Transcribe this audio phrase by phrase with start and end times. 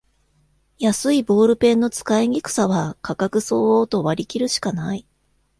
[0.79, 5.05] 安いボールペンの使いにくさは価格相応と割りきるしかない